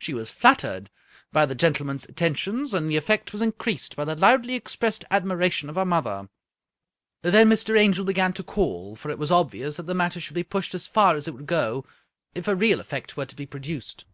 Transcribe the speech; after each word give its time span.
She 0.00 0.14
was 0.14 0.32
flattered 0.32 0.90
by 1.30 1.46
the 1.46 1.54
gentleman's 1.54 2.06
attentions, 2.06 2.74
and 2.74 2.90
the 2.90 2.96
effect 2.96 3.32
was 3.32 3.40
increased 3.40 3.94
by 3.94 4.04
the 4.04 4.16
loudly 4.16 4.54
expressed 4.56 5.04
admira 5.12 5.52
tion 5.52 5.68
of 5.70 5.76
her 5.76 5.84
mother. 5.84 6.28
Then 7.22 7.48
Mr. 7.50 7.78
Angel 7.78 8.04
began 8.04 8.32
to 8.32 8.42
call, 8.42 8.96
for 8.96 9.10
it 9.12 9.18
was 9.20 9.30
obvious 9.30 9.76
that 9.76 9.84
the 9.84 9.94
matter 9.94 10.18
should 10.18 10.34
be 10.34 10.42
pushed 10.42 10.74
as 10.74 10.88
far 10.88 11.14
as 11.14 11.28
if 11.28 11.36
would 11.36 11.46
go, 11.46 11.86
if 12.34 12.48
a 12.48 12.56
real 12.56 12.80
effect 12.80 13.16
were 13.16 13.26
to 13.26 13.36
be 13.36 13.46
produced. 13.46 14.06